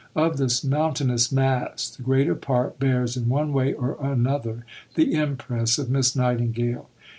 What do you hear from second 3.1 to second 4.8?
in one way or another